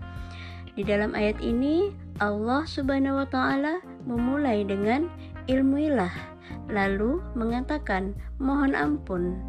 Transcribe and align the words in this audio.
di 0.78 0.86
dalam 0.86 1.18
ayat 1.18 1.42
ini 1.42 1.90
Allah 2.22 2.62
Subhanahu 2.70 3.26
wa 3.26 3.28
taala 3.28 3.82
memulai 4.06 4.62
dengan 4.62 5.10
ilmuilah 5.50 6.14
lalu 6.70 7.18
mengatakan 7.34 8.14
mohon 8.38 8.78
ampun. 8.78 9.42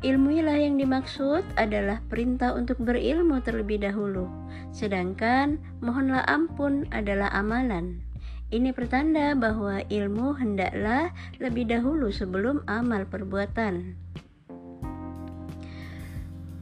Ilmuilah 0.00 0.56
yang 0.56 0.80
dimaksud 0.80 1.44
adalah 1.60 2.00
perintah 2.08 2.56
untuk 2.56 2.80
berilmu 2.80 3.38
terlebih 3.44 3.84
dahulu, 3.84 4.26
sedangkan 4.72 5.60
mohonlah 5.84 6.24
ampun 6.24 6.88
adalah 6.90 7.28
amalan. 7.36 8.00
Ini 8.50 8.74
pertanda 8.74 9.36
bahwa 9.38 9.84
ilmu 9.86 10.34
hendaklah 10.34 11.14
lebih 11.38 11.70
dahulu 11.70 12.10
sebelum 12.10 12.64
amal 12.66 13.06
perbuatan. 13.06 13.94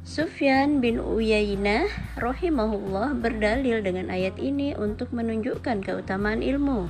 Sufyan 0.09 0.81
bin 0.81 1.05
Uyainah 1.05 1.85
rahimahullah 2.17 3.13
berdalil 3.21 3.85
dengan 3.85 4.09
ayat 4.09 4.41
ini 4.41 4.73
untuk 4.73 5.13
menunjukkan 5.13 5.85
keutamaan 5.85 6.41
ilmu. 6.41 6.89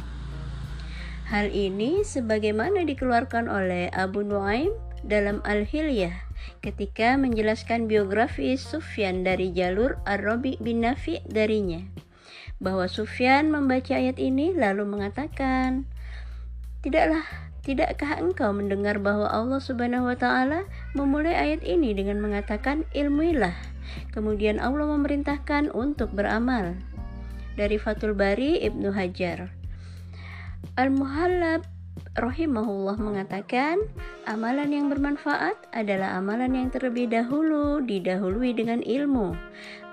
Hal 1.27 1.51
ini 1.51 2.07
sebagaimana 2.07 2.87
dikeluarkan 2.87 3.51
oleh 3.51 3.91
Abu 3.91 4.23
Nuaim 4.23 4.71
dalam 5.03 5.43
Al-Hilyah 5.43 6.15
ketika 6.63 7.19
menjelaskan 7.19 7.91
biografi 7.91 8.55
Sufyan 8.55 9.27
dari 9.27 9.51
jalur 9.51 9.99
Ar-Rabi 10.07 10.55
bin 10.63 10.87
Nafi 10.87 11.19
darinya 11.27 11.83
bahwa 12.63 12.87
Sufyan 12.87 13.51
membaca 13.51 13.99
ayat 13.99 14.23
ini 14.23 14.55
lalu 14.55 14.87
mengatakan 14.87 15.91
tidaklah 16.87 17.27
Tidakkah 17.69 18.17
engkau 18.17 18.49
mendengar 18.57 18.97
bahwa 18.97 19.29
Allah 19.29 19.61
Subhanahu 19.61 20.09
wa 20.09 20.17
taala 20.17 20.65
memulai 20.97 21.37
ayat 21.37 21.61
ini 21.69 21.93
dengan 21.93 22.17
mengatakan 22.17 22.89
ilmuilah. 22.97 23.53
Kemudian 24.09 24.57
Allah 24.57 24.89
memerintahkan 24.89 25.77
untuk 25.77 26.17
beramal. 26.17 26.81
Dari 27.61 27.77
Fathul 27.77 28.17
Bari 28.17 28.65
Ibnu 28.65 28.89
Hajar. 28.97 29.53
Al-Muhallab 30.81 31.69
rahimahullah 32.17 32.99
mengatakan, 32.99 33.79
amalan 34.29 34.71
yang 34.71 34.87
bermanfaat 34.93 35.57
adalah 35.73 36.19
amalan 36.19 36.55
yang 36.55 36.69
terlebih 36.69 37.11
dahulu 37.11 37.83
didahului 37.83 38.55
dengan 38.55 38.81
ilmu. 38.85 39.35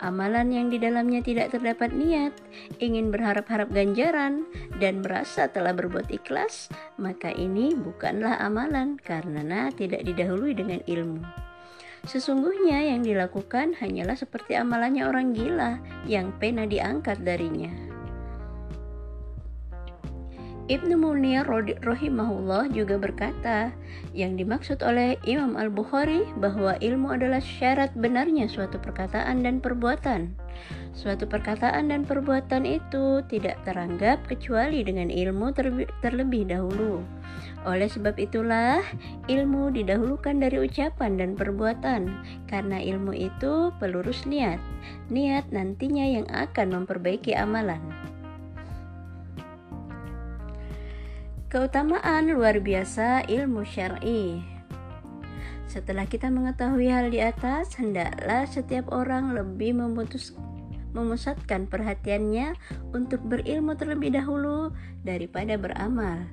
Amalan 0.04 0.52
yang 0.52 0.68
di 0.70 0.78
dalamnya 0.78 1.24
tidak 1.24 1.56
terdapat 1.56 1.96
niat, 1.96 2.36
ingin 2.84 3.10
berharap-harap 3.10 3.72
ganjaran, 3.72 4.44
dan 4.78 5.00
merasa 5.00 5.48
telah 5.50 5.72
berbuat 5.72 6.12
ikhlas, 6.12 6.68
maka 7.00 7.32
ini 7.32 7.74
bukanlah 7.74 8.38
amalan 8.44 9.00
karena 9.00 9.72
tidak 9.74 10.04
didahului 10.04 10.52
dengan 10.52 10.84
ilmu. 10.86 11.24
Sesungguhnya 12.06 12.86
yang 12.94 13.02
dilakukan 13.02 13.74
hanyalah 13.82 14.14
seperti 14.14 14.54
amalannya 14.54 15.10
orang 15.10 15.34
gila 15.34 15.82
yang 16.06 16.30
pena 16.38 16.70
diangkat 16.70 17.26
darinya. 17.26 17.95
Ibnu 20.66 20.98
Munir 20.98 21.46
rahimahullah 21.86 22.74
juga 22.74 22.98
berkata, 22.98 23.70
yang 24.18 24.34
dimaksud 24.34 24.82
oleh 24.82 25.14
Imam 25.30 25.54
Al-Bukhari 25.54 26.26
bahwa 26.42 26.74
ilmu 26.82 27.14
adalah 27.14 27.38
syarat 27.38 27.94
benarnya 27.94 28.50
suatu 28.50 28.82
perkataan 28.82 29.46
dan 29.46 29.62
perbuatan. 29.62 30.34
Suatu 30.98 31.30
perkataan 31.30 31.94
dan 31.94 32.02
perbuatan 32.02 32.66
itu 32.66 33.22
tidak 33.30 33.62
teranggap 33.62 34.26
kecuali 34.26 34.82
dengan 34.82 35.14
ilmu 35.14 35.54
terlebih 36.02 36.50
dahulu. 36.50 37.06
Oleh 37.70 37.86
sebab 37.86 38.18
itulah, 38.18 38.82
ilmu 39.30 39.70
didahulukan 39.70 40.42
dari 40.42 40.66
ucapan 40.66 41.14
dan 41.14 41.38
perbuatan, 41.38 42.10
karena 42.50 42.82
ilmu 42.82 43.14
itu 43.14 43.70
pelurus 43.78 44.26
niat. 44.26 44.58
Niat 45.14 45.46
nantinya 45.54 46.10
yang 46.10 46.26
akan 46.34 46.74
memperbaiki 46.74 47.38
amalan. 47.38 48.05
Keutamaan 51.46 52.26
luar 52.26 52.58
biasa 52.58 53.30
ilmu 53.30 53.62
syar'i. 53.62 54.42
Setelah 55.70 56.10
kita 56.10 56.34
mengetahui 56.34 56.90
hal 56.90 57.14
di 57.14 57.22
atas, 57.22 57.78
hendaklah 57.78 58.50
setiap 58.50 58.90
orang 58.90 59.30
lebih 59.38 59.78
memutus 59.78 60.34
memusatkan 60.98 61.70
perhatiannya 61.70 62.58
untuk 62.98 63.22
berilmu 63.30 63.78
terlebih 63.78 64.18
dahulu 64.18 64.74
daripada 65.06 65.54
beramal. 65.54 66.26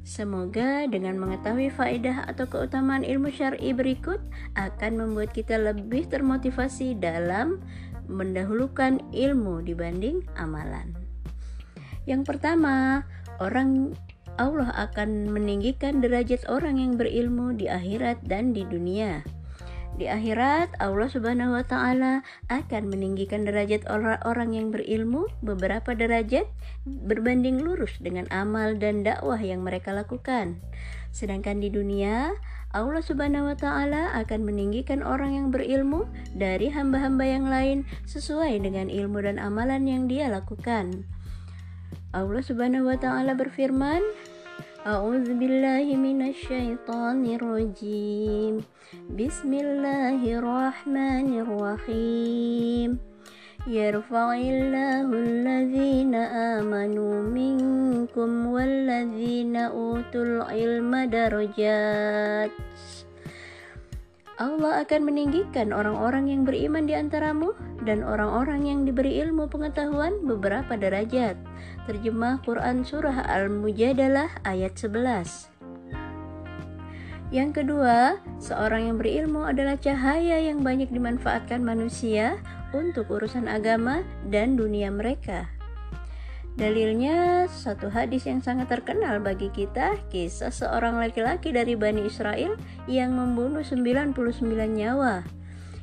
Semoga 0.00 0.88
dengan 0.88 1.20
mengetahui 1.20 1.68
faedah 1.68 2.24
atau 2.24 2.48
keutamaan 2.48 3.04
ilmu 3.04 3.28
syar'i 3.28 3.76
berikut 3.76 4.24
akan 4.56 4.96
membuat 4.96 5.36
kita 5.36 5.60
lebih 5.60 6.08
termotivasi 6.08 6.96
dalam 6.96 7.60
mendahulukan 8.08 8.96
ilmu 9.12 9.60
dibanding 9.60 10.24
amalan. 10.40 10.96
Yang 12.08 12.32
pertama, 12.32 13.04
orang 13.40 13.96
Allah 14.38 14.72
akan 14.88 15.32
meninggikan 15.34 16.00
derajat 16.00 16.46
orang 16.48 16.80
yang 16.80 16.96
berilmu 16.96 17.56
di 17.56 17.66
akhirat 17.68 18.24
dan 18.24 18.56
di 18.56 18.64
dunia. 18.64 19.20
Di 20.00 20.08
akhirat, 20.08 20.80
Allah 20.80 21.12
Subhanahu 21.12 21.60
wa 21.60 21.64
Ta'ala 21.66 22.24
akan 22.48 22.88
meninggikan 22.88 23.44
derajat 23.44 23.84
orang-orang 23.84 24.56
yang 24.56 24.66
berilmu 24.72 25.28
beberapa 25.44 25.92
derajat 25.92 26.48
berbanding 26.88 27.60
lurus 27.60 28.00
dengan 28.00 28.24
amal 28.32 28.80
dan 28.80 29.04
dakwah 29.04 29.36
yang 29.36 29.60
mereka 29.60 29.92
lakukan. 29.92 30.56
Sedangkan 31.12 31.60
di 31.60 31.68
dunia, 31.68 32.32
Allah 32.72 33.02
Subhanahu 33.04 33.52
wa 33.52 33.56
Ta'ala 33.60 34.14
akan 34.24 34.46
meninggikan 34.46 35.04
orang 35.04 35.36
yang 35.36 35.46
berilmu 35.52 36.08
dari 36.32 36.72
hamba-hamba 36.72 37.24
yang 37.28 37.44
lain 37.50 37.78
sesuai 38.08 38.62
dengan 38.62 38.88
ilmu 38.88 39.20
dan 39.20 39.36
amalan 39.36 39.84
yang 39.84 40.08
dia 40.08 40.32
lakukan. 40.32 41.04
Allah 42.15 42.43
Subhanahu 42.43 42.87
wa 42.87 42.97
taala 42.97 43.35
berfirman, 43.35 44.01
أعوذ 44.85 45.41
بالله 45.41 45.97
من 45.97 46.29
الشيطان 46.29 47.25
الرجيم 47.25 48.53
بسم 49.17 49.51
الله 49.53 50.21
الرحمن 50.21 51.29
الرحيم 51.41 52.89
يرفع 53.65 54.27
الله 54.37 55.07
الذين 55.09 56.15
آمنوا 56.61 57.15
منكم 57.33 58.29
والذين 58.47 59.55
أوتوا 59.57 60.23
العلم 60.23 60.93
درجات 61.09 62.51
Allah 64.40 64.80
akan 64.80 65.04
meninggikan 65.04 65.68
orang-orang 65.68 66.32
yang 66.32 66.48
beriman 66.48 66.88
di 66.88 66.96
antaramu 66.96 67.52
dan 67.84 68.00
orang-orang 68.00 68.64
yang 68.64 68.80
diberi 68.88 69.20
ilmu 69.20 69.52
pengetahuan 69.52 70.16
beberapa 70.24 70.80
derajat. 70.80 71.36
Terjemah 71.84 72.40
Quran 72.40 72.80
Surah 72.80 73.20
Al-Mujadalah 73.28 74.32
ayat 74.48 74.80
11 74.80 75.52
Yang 77.28 77.50
kedua, 77.52 78.16
seorang 78.40 78.88
yang 78.88 78.96
berilmu 78.96 79.44
adalah 79.44 79.76
cahaya 79.76 80.40
yang 80.40 80.64
banyak 80.64 80.88
dimanfaatkan 80.88 81.60
manusia 81.60 82.40
untuk 82.72 83.12
urusan 83.12 83.44
agama 83.44 84.00
dan 84.32 84.56
dunia 84.56 84.88
mereka. 84.88 85.59
Dalilnya 86.58 87.46
satu 87.46 87.92
hadis 87.94 88.26
yang 88.26 88.42
sangat 88.42 88.70
terkenal 88.70 89.22
bagi 89.22 89.50
kita, 89.54 89.94
kisah 90.10 90.50
seorang 90.50 90.98
laki-laki 90.98 91.54
dari 91.54 91.78
Bani 91.78 92.04
Israel 92.06 92.58
yang 92.90 93.14
membunuh 93.14 93.62
99 93.62 94.14
nyawa. 94.74 95.22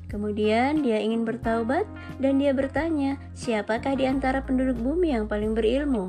Kemudian 0.07 0.87
dia 0.87 1.03
ingin 1.03 1.27
bertaubat 1.27 1.83
dan 2.23 2.39
dia 2.39 2.55
bertanya, 2.55 3.19
siapakah 3.35 3.95
di 3.99 4.07
antara 4.07 4.39
penduduk 4.39 4.79
bumi 4.79 5.11
yang 5.11 5.27
paling 5.27 5.51
berilmu? 5.51 6.07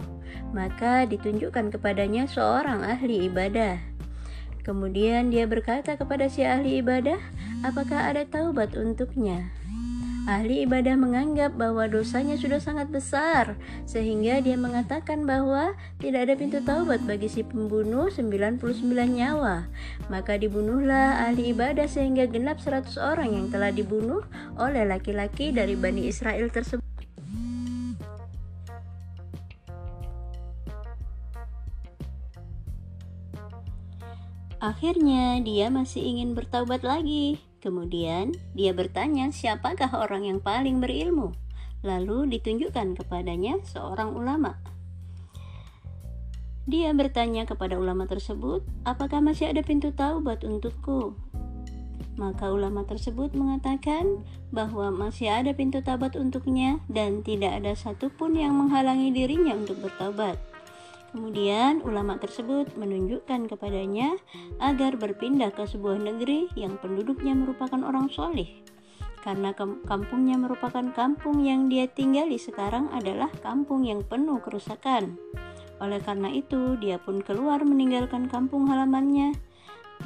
Maka 0.54 1.02
ditunjukkan 1.06 1.74
kepadanya 1.74 2.30
seorang 2.30 2.86
ahli 2.86 3.26
ibadah. 3.26 3.82
Kemudian 4.62 5.34
dia 5.34 5.50
berkata 5.50 5.98
kepada 5.98 6.30
si 6.30 6.46
ahli 6.46 6.78
ibadah, 6.78 7.18
apakah 7.66 8.14
ada 8.14 8.22
taubat 8.22 8.78
untuknya? 8.78 9.50
Ahli 10.28 10.68
ibadah 10.68 10.92
menganggap 10.92 11.56
bahwa 11.56 11.88
dosanya 11.88 12.36
sudah 12.36 12.60
sangat 12.60 12.92
besar, 12.92 13.56
sehingga 13.88 14.44
dia 14.44 14.60
mengatakan 14.60 15.24
bahwa 15.24 15.72
tidak 15.96 16.28
ada 16.28 16.34
pintu 16.36 16.60
taubat 16.60 17.00
bagi 17.08 17.32
si 17.32 17.40
pembunuh 17.40 18.12
99 18.12 18.60
nyawa. 18.92 19.72
Maka 20.12 20.36
dibunuhlah 20.36 21.24
ahli 21.24 21.56
ibadah 21.56 21.88
sehingga 21.88 22.28
genap 22.28 22.60
100 22.60 23.00
orang 23.00 23.40
yang 23.40 23.46
telah 23.48 23.72
dibunuh 23.72 24.20
oleh 24.60 24.84
laki-laki 24.84 25.48
dari 25.48 25.72
Bani 25.80 26.04
Israel 26.04 26.52
tersebut. 26.52 26.84
Akhirnya 34.60 35.40
dia 35.40 35.72
masih 35.72 36.04
ingin 36.04 36.36
bertaubat 36.36 36.84
lagi. 36.84 37.47
Kemudian 37.58 38.34
dia 38.54 38.70
bertanya 38.70 39.34
siapakah 39.34 39.90
orang 39.98 40.26
yang 40.26 40.38
paling 40.38 40.78
berilmu. 40.78 41.34
Lalu 41.82 42.38
ditunjukkan 42.38 42.98
kepadanya 42.98 43.58
seorang 43.66 44.14
ulama. 44.14 44.58
Dia 46.68 46.92
bertanya 46.92 47.48
kepada 47.48 47.80
ulama 47.80 48.04
tersebut, 48.04 48.60
"Apakah 48.84 49.24
masih 49.24 49.50
ada 49.50 49.64
pintu 49.64 49.88
taubat 49.90 50.44
untukku?" 50.44 51.16
Maka 52.18 52.50
ulama 52.50 52.82
tersebut 52.82 53.30
mengatakan 53.32 54.26
bahwa 54.50 54.90
masih 54.90 55.30
ada 55.30 55.54
pintu 55.54 55.78
taubat 55.80 56.18
untuknya 56.18 56.82
dan 56.90 57.22
tidak 57.22 57.62
ada 57.62 57.78
satupun 57.78 58.34
yang 58.34 58.58
menghalangi 58.58 59.14
dirinya 59.14 59.54
untuk 59.54 59.78
bertaubat. 59.86 60.57
Kemudian 61.08 61.80
ulama 61.88 62.20
tersebut 62.20 62.76
menunjukkan 62.76 63.48
kepadanya 63.48 64.20
agar 64.60 65.00
berpindah 65.00 65.48
ke 65.56 65.64
sebuah 65.64 65.96
negeri 65.96 66.52
yang 66.52 66.76
penduduknya 66.76 67.32
merupakan 67.32 67.80
orang 67.80 68.12
soleh. 68.12 68.60
Karena 69.24 69.56
kampungnya 69.88 70.36
merupakan 70.36 70.84
kampung 70.92 71.42
yang 71.42 71.66
dia 71.72 71.88
tinggali 71.88 72.36
sekarang 72.36 72.92
adalah 72.92 73.32
kampung 73.40 73.88
yang 73.88 74.04
penuh 74.04 74.38
kerusakan. 74.44 75.16
Oleh 75.80 75.98
karena 76.02 76.28
itu, 76.30 76.76
dia 76.78 77.00
pun 77.00 77.24
keluar 77.24 77.62
meninggalkan 77.64 78.28
kampung 78.28 78.68
halamannya. 78.68 79.34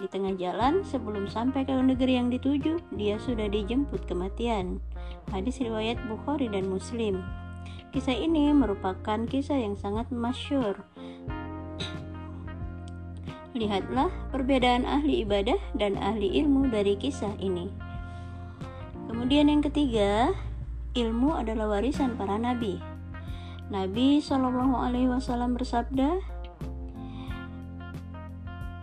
Di 0.00 0.08
tengah 0.08 0.32
jalan, 0.40 0.80
sebelum 0.88 1.28
sampai 1.28 1.68
ke 1.68 1.72
negeri 1.76 2.16
yang 2.16 2.32
dituju, 2.32 2.80
dia 2.96 3.20
sudah 3.20 3.48
dijemput 3.50 4.08
kematian. 4.08 4.80
Hadis 5.28 5.60
riwayat 5.60 6.00
Bukhari 6.08 6.48
dan 6.48 6.68
Muslim. 6.72 7.20
Kisah 7.92 8.16
ini 8.16 8.56
merupakan 8.56 9.28
kisah 9.28 9.60
yang 9.60 9.76
sangat 9.76 10.08
masyur. 10.08 10.80
Lihatlah 13.52 14.08
perbedaan 14.32 14.88
ahli 14.88 15.28
ibadah 15.28 15.60
dan 15.76 16.00
ahli 16.00 16.40
ilmu 16.40 16.72
dari 16.72 16.96
kisah 16.96 17.36
ini. 17.36 17.68
Kemudian 19.12 19.52
yang 19.52 19.60
ketiga, 19.60 20.32
ilmu 20.96 21.36
adalah 21.36 21.68
warisan 21.68 22.16
para 22.16 22.40
nabi. 22.40 22.80
Nabi 23.68 24.24
Shallallahu 24.24 24.72
Alaihi 24.72 25.12
Wasallam 25.12 25.60
bersabda, 25.60 26.16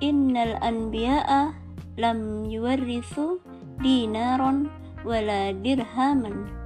Innal 0.06 0.54
anbiya'a 0.62 1.58
lam 1.98 2.46
yuwarrithu 2.46 3.42
dinaron 3.82 4.70
wala 5.02 5.50
dirhaman 5.58 6.59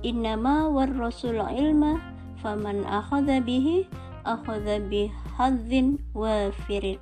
innama 0.00 0.68
warrasul 0.68 1.40
ilma 1.40 2.00
faman 2.40 2.84
akhadha 2.88 3.40
bihi 3.44 3.84
akhadha 4.24 4.80
bihadzin 4.88 6.00
wafirin 6.16 7.00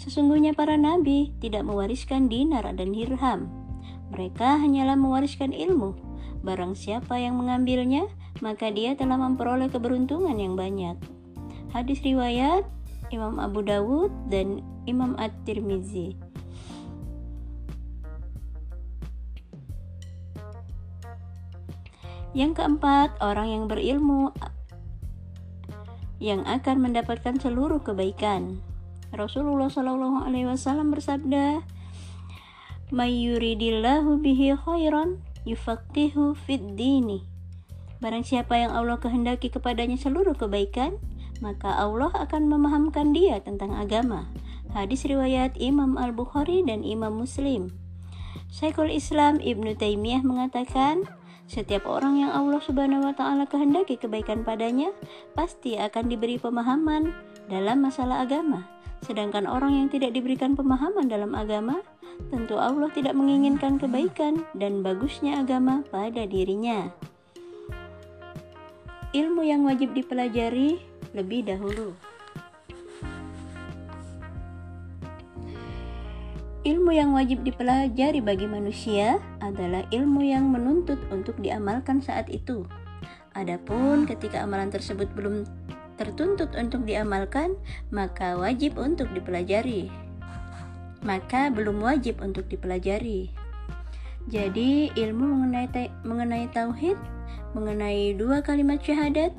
Sesungguhnya 0.00 0.56
para 0.56 0.80
nabi 0.80 1.28
tidak 1.44 1.60
mewariskan 1.68 2.32
dinar 2.32 2.64
dan 2.72 2.96
dirham. 2.96 3.52
Mereka 4.08 4.56
hanyalah 4.64 4.96
mewariskan 4.96 5.52
ilmu. 5.52 5.92
Barang 6.40 6.72
siapa 6.72 7.20
yang 7.20 7.36
mengambilnya, 7.36 8.08
maka 8.40 8.72
dia 8.72 8.96
telah 8.96 9.20
memperoleh 9.20 9.68
keberuntungan 9.68 10.32
yang 10.40 10.56
banyak. 10.56 10.96
Hadis 11.76 12.00
riwayat 12.00 12.64
Imam 13.12 13.36
Abu 13.36 13.60
Dawud 13.60 14.08
dan 14.32 14.64
Imam 14.88 15.20
At-Tirmizi. 15.20 16.29
Yang 22.30 22.62
keempat, 22.62 23.18
orang 23.18 23.48
yang 23.50 23.64
berilmu 23.66 24.30
yang 26.20 26.44
akan 26.44 26.84
mendapatkan 26.84 27.40
seluruh 27.40 27.80
kebaikan. 27.80 28.60
Rasulullah 29.10 29.66
Shallallahu 29.66 30.22
Alaihi 30.22 30.46
Wasallam 30.46 30.94
bersabda, 30.94 31.64
"Mayuridillahu 32.94 34.22
bihi 34.22 34.54
khairan 34.54 35.18
yufaqihu 35.42 36.38
fid 36.38 36.78
dini." 36.78 37.26
Barang 37.98 38.22
siapa 38.22 38.54
yang 38.56 38.70
Allah 38.72 39.00
kehendaki 39.02 39.50
kepadanya 39.50 39.98
seluruh 39.98 40.38
kebaikan, 40.38 40.96
maka 41.42 41.72
Allah 41.72 42.12
akan 42.14 42.46
memahamkan 42.46 43.10
dia 43.10 43.40
tentang 43.42 43.74
agama. 43.74 44.30
Hadis 44.70 45.02
riwayat 45.02 45.58
Imam 45.58 45.98
Al-Bukhari 45.98 46.62
dan 46.62 46.86
Imam 46.86 47.16
Muslim. 47.16 47.74
Syekhul 48.48 48.94
Islam 48.94 49.42
Ibnu 49.42 49.74
Taimiyah 49.74 50.22
mengatakan, 50.22 51.10
setiap 51.50 51.82
orang 51.90 52.22
yang 52.22 52.30
Allah 52.30 52.62
Subhanahu 52.62 53.10
wa 53.10 53.14
taala 53.18 53.42
kehendaki 53.42 53.98
kebaikan 53.98 54.46
padanya 54.46 54.94
pasti 55.34 55.74
akan 55.74 56.06
diberi 56.06 56.38
pemahaman 56.38 57.10
dalam 57.50 57.82
masalah 57.82 58.22
agama. 58.22 58.70
Sedangkan 59.02 59.50
orang 59.50 59.74
yang 59.74 59.88
tidak 59.90 60.14
diberikan 60.14 60.54
pemahaman 60.54 61.10
dalam 61.10 61.34
agama, 61.34 61.82
tentu 62.30 62.54
Allah 62.54 62.86
tidak 62.94 63.18
menginginkan 63.18 63.82
kebaikan 63.82 64.46
dan 64.54 64.86
bagusnya 64.86 65.42
agama 65.42 65.82
pada 65.90 66.22
dirinya. 66.22 66.86
Ilmu 69.10 69.42
yang 69.42 69.66
wajib 69.66 69.90
dipelajari 69.90 70.78
lebih 71.18 71.50
dahulu. 71.50 72.09
Ilmu 76.70 76.94
yang 76.94 77.10
wajib 77.18 77.42
dipelajari 77.42 78.22
bagi 78.22 78.46
manusia 78.46 79.18
adalah 79.42 79.82
ilmu 79.90 80.22
yang 80.22 80.54
menuntut 80.54 81.02
untuk 81.10 81.34
diamalkan 81.42 81.98
saat 81.98 82.30
itu. 82.30 82.62
Adapun 83.34 84.06
ketika 84.06 84.46
amalan 84.46 84.70
tersebut 84.70 85.10
belum 85.18 85.50
tertuntut 85.98 86.54
untuk 86.54 86.86
diamalkan, 86.86 87.58
maka 87.90 88.38
wajib 88.38 88.78
untuk 88.78 89.10
dipelajari. 89.10 89.90
Maka 91.02 91.50
belum 91.50 91.82
wajib 91.82 92.22
untuk 92.22 92.46
dipelajari. 92.46 93.34
Jadi, 94.30 94.94
ilmu 94.94 95.26
mengenai 95.26 95.90
mengenai 96.06 96.46
tauhid, 96.54 96.94
mengenai 97.50 98.14
dua 98.14 98.46
kalimat 98.46 98.78
syahadat, 98.78 99.34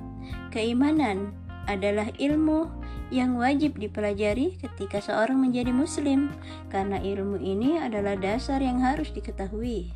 keimanan 0.51 1.31
adalah 1.71 2.11
ilmu 2.19 2.67
yang 3.11 3.35
wajib 3.35 3.75
dipelajari 3.75 4.55
ketika 4.57 5.03
seorang 5.03 5.37
menjadi 5.37 5.75
muslim 5.75 6.31
karena 6.71 6.97
ilmu 7.03 7.37
ini 7.37 7.77
adalah 7.77 8.15
dasar 8.15 8.63
yang 8.63 8.79
harus 8.79 9.11
diketahui. 9.11 9.91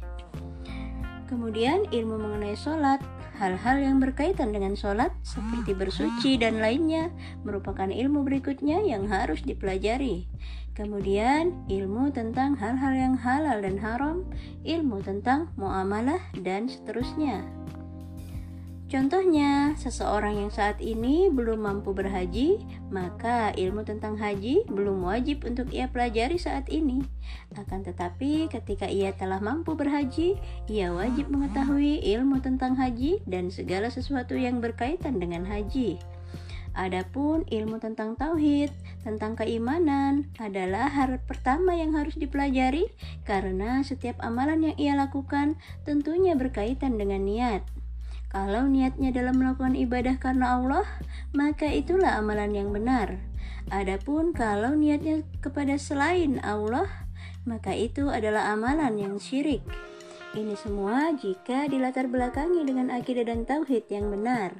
Kemudian 1.26 1.90
ilmu 1.90 2.22
mengenai 2.22 2.54
sholat 2.54 3.02
hal-hal 3.42 3.82
yang 3.82 3.98
berkaitan 3.98 4.54
dengan 4.56 4.78
sholat 4.78 5.12
seperti 5.26 5.74
bersuci 5.76 6.38
dan 6.40 6.62
lainnya 6.62 7.12
merupakan 7.42 7.90
ilmu 7.90 8.24
berikutnya 8.24 8.84
yang 8.86 9.10
harus 9.10 9.42
dipelajari. 9.42 10.28
Kemudian 10.76 11.56
ilmu 11.72 12.12
tentang 12.12 12.60
hal-hal 12.60 12.94
yang 12.94 13.16
halal 13.16 13.64
dan 13.64 13.80
haram, 13.80 14.28
ilmu 14.68 15.00
tentang 15.02 15.48
muamalah 15.56 16.20
dan 16.44 16.68
seterusnya. 16.68 17.65
Contohnya, 18.86 19.74
seseorang 19.82 20.46
yang 20.46 20.52
saat 20.54 20.78
ini 20.78 21.34
belum 21.34 21.66
mampu 21.66 21.90
berhaji, 21.90 22.62
maka 22.94 23.50
ilmu 23.58 23.82
tentang 23.82 24.14
haji 24.14 24.62
belum 24.70 25.02
wajib 25.02 25.42
untuk 25.42 25.74
ia 25.74 25.90
pelajari 25.90 26.38
saat 26.38 26.70
ini. 26.70 27.02
Akan 27.58 27.82
tetapi, 27.82 28.46
ketika 28.46 28.86
ia 28.86 29.10
telah 29.18 29.42
mampu 29.42 29.74
berhaji, 29.74 30.38
ia 30.70 30.94
wajib 30.94 31.34
mengetahui 31.34 32.06
ilmu 32.14 32.46
tentang 32.46 32.78
haji 32.78 33.26
dan 33.26 33.50
segala 33.50 33.90
sesuatu 33.90 34.38
yang 34.38 34.62
berkaitan 34.62 35.18
dengan 35.18 35.50
haji. 35.50 35.98
Adapun 36.78 37.48
ilmu 37.50 37.82
tentang 37.82 38.14
tauhid, 38.20 38.70
tentang 39.02 39.34
keimanan 39.34 40.30
adalah 40.38 40.92
hal 40.94 41.24
pertama 41.26 41.74
yang 41.74 41.96
harus 41.96 42.20
dipelajari 42.20 42.92
karena 43.24 43.82
setiap 43.82 44.20
amalan 44.22 44.70
yang 44.70 44.78
ia 44.78 44.94
lakukan 44.94 45.56
tentunya 45.88 46.36
berkaitan 46.36 47.00
dengan 47.00 47.24
niat. 47.24 47.64
Kalau 48.36 48.68
niatnya 48.68 49.16
dalam 49.16 49.40
melakukan 49.40 49.80
ibadah 49.80 50.20
karena 50.20 50.60
Allah, 50.60 50.84
maka 51.32 51.72
itulah 51.72 52.20
amalan 52.20 52.52
yang 52.52 52.76
benar. 52.76 53.16
Adapun 53.72 54.36
kalau 54.36 54.76
niatnya 54.76 55.24
kepada 55.40 55.80
selain 55.80 56.44
Allah, 56.44 56.84
maka 57.48 57.72
itu 57.72 58.12
adalah 58.12 58.52
amalan 58.52 59.00
yang 59.00 59.16
syirik. 59.24 59.64
Ini 60.36 60.52
semua 60.60 61.16
jika 61.16 61.72
dilatar 61.72 62.12
belakangi 62.12 62.68
dengan 62.68 62.92
akidah 62.92 63.24
dan 63.24 63.48
tauhid 63.48 63.88
yang 63.88 64.12
benar. 64.12 64.52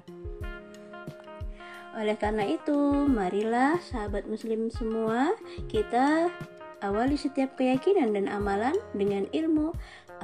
Oleh 2.00 2.16
karena 2.16 2.48
itu, 2.48 2.80
marilah 3.12 3.76
sahabat 3.84 4.24
muslim 4.24 4.72
semua 4.72 5.36
kita 5.68 6.32
awali 6.80 7.20
setiap 7.20 7.60
keyakinan 7.60 8.16
dan 8.16 8.32
amalan 8.32 8.76
dengan 8.96 9.28
ilmu 9.36 9.76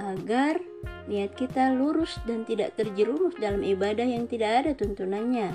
agar 0.01 0.57
niat 1.05 1.37
kita 1.37 1.77
lurus 1.77 2.17
dan 2.25 2.41
tidak 2.43 2.73
terjerumus 2.73 3.37
dalam 3.37 3.61
ibadah 3.61 4.05
yang 4.05 4.25
tidak 4.25 4.65
ada 4.65 4.71
tuntunannya. 4.73 5.53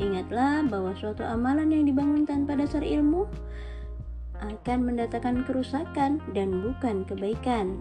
Ingatlah 0.00 0.64
bahwa 0.66 0.96
suatu 0.96 1.22
amalan 1.22 1.70
yang 1.70 1.84
dibangun 1.84 2.24
tanpa 2.24 2.56
dasar 2.56 2.82
ilmu 2.82 3.28
akan 4.42 4.78
mendatangkan 4.82 5.46
kerusakan 5.46 6.18
dan 6.34 6.48
bukan 6.64 7.06
kebaikan. 7.06 7.78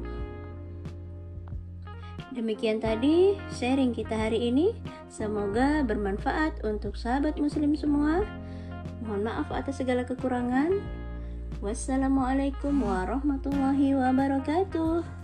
Demikian 2.34 2.82
tadi 2.82 3.38
sharing 3.54 3.94
kita 3.94 4.18
hari 4.18 4.50
ini. 4.50 4.74
Semoga 5.06 5.86
bermanfaat 5.86 6.66
untuk 6.66 6.98
sahabat 6.98 7.38
muslim 7.38 7.78
semua. 7.78 8.26
Mohon 9.06 9.22
maaf 9.30 9.48
atas 9.54 9.78
segala 9.78 10.02
kekurangan. 10.02 10.82
Wassalamualaikum 11.62 12.74
warahmatullahi 12.82 13.94
wabarakatuh. 13.94 15.23